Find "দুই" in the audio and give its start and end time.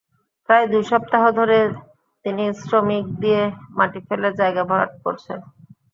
0.71-0.83